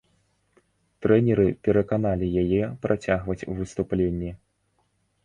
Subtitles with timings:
[1.05, 4.31] Трэнеры пераканалі яе працягваць выступленні.